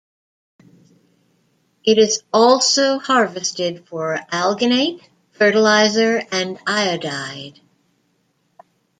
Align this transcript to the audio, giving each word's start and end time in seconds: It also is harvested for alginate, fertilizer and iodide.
It 1.85 2.23
also 2.33 2.95
is 2.97 3.05
harvested 3.05 3.87
for 3.87 4.17
alginate, 4.31 4.99
fertilizer 5.33 6.23
and 6.31 6.57
iodide. 6.65 7.59